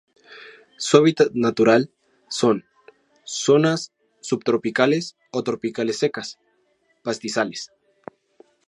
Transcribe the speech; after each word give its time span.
Su 0.79 0.97
hábitat 0.97 1.33
natural 1.33 1.91
son: 2.27 2.65
zonas 3.23 3.93
subtropicales 4.19 5.15
o 5.29 5.43
tropicales 5.43 5.99
secas, 5.99 6.39
pastizales. 7.03 7.71